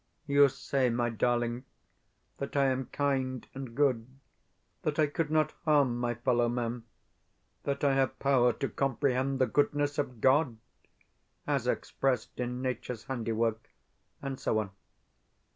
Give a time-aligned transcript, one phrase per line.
[0.25, 1.63] You say, my darling,
[2.39, 4.07] that I am kind and good,
[4.81, 6.85] that I could not harm my fellow men,
[7.65, 10.57] that I have power to comprehend the goodness of God
[11.45, 13.69] (as expressed in nature's handiwork),
[14.23, 14.71] and so on.